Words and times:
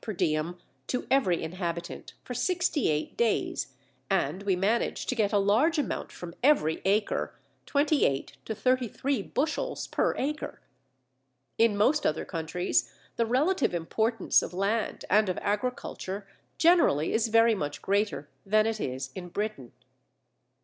per 0.03 0.13
diem 0.13 0.57
to 0.87 1.05
every 1.11 1.43
inhabitant 1.43 2.13
for 2.23 2.33
68 2.33 3.15
days, 3.17 3.75
and 4.09 4.41
we 4.41 4.55
manage 4.55 5.05
to 5.05 5.13
get 5.13 5.31
a 5.31 5.37
large 5.37 5.77
amount 5.77 6.11
from 6.11 6.33
every 6.41 6.81
acre 6.85 7.35
(28 7.67 8.35
to 8.43 8.55
33 8.55 9.21
bushels 9.21 9.85
per 9.85 10.15
acre). 10.17 10.59
In 11.59 11.77
most 11.77 12.07
other 12.07 12.25
countries 12.25 12.91
the 13.15 13.27
relative 13.27 13.75
importance 13.75 14.41
of 14.41 14.55
land 14.55 15.05
and 15.07 15.29
of 15.29 15.37
agriculture 15.37 16.27
generally 16.57 17.13
is 17.13 17.27
very 17.27 17.53
much 17.53 17.79
greater 17.79 18.27
than 18.43 18.65
it 18.65 18.79
is 18.79 19.11
in 19.13 19.29
Britain. 19.29 19.71